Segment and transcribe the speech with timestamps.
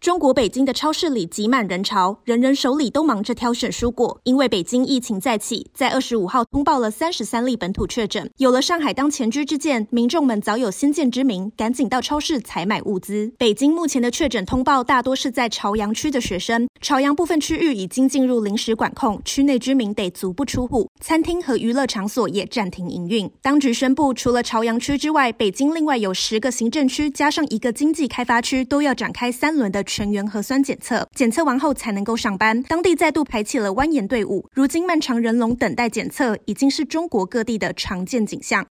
[0.00, 4.18] 中国北京的超市里挤满人潮，人人手里都忙着挑选蔬果。
[4.24, 8.30] 因为北京疫情再起，在二十五号通报了三十三例本土确诊。
[8.38, 13.30] 有了上海当前车之鉴，民众们早有先见之明，赶紧到超市采买物资。
[13.36, 23.30] 北京目前的确诊通报大多是在朝阳区的学生，朝阳部分区域已经进入临时管控，区内居民得足不出户，餐厅和娱乐场所也暂停营运。
[23.42, 29.84] 当局宣布，除了朝阳区之外，北京另外有十个行政区加上一个经济开发区都要展开三轮的。
[29.90, 32.62] 全员核酸检测，检测完后才能够上班。
[32.62, 38.64] 当地再度排起了蜿蜒队伍，如今漫长人龙等待检测已经是中国各地的常见景象。